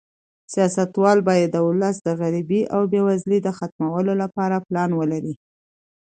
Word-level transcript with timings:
سیاستوال 0.53 1.17
باید 1.27 1.49
د 1.51 1.57
ولس 1.67 1.95
د 2.01 2.07
غریبۍ 2.21 2.61
او 2.73 2.81
بې 2.91 3.01
وزلۍ 3.07 3.39
د 3.43 3.49
ختمولو 3.57 4.13
لپاره 4.23 4.63
پلان 4.67 4.89
ولري. 4.99 5.33